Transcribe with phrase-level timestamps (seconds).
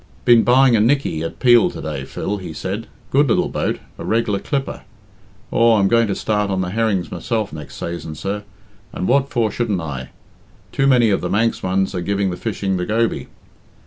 [0.25, 4.03] "Been buying a Nickey at Peel to day, Phil," he said; "good little boat a
[4.03, 4.81] reg'lar clipper.
[5.51, 8.41] Aw, I'm going to start on the herrings myself next sayson sir,
[8.93, 10.09] and what for shouldn't I?
[10.71, 13.27] Too many of the Manx ones are giving the fishing the goby.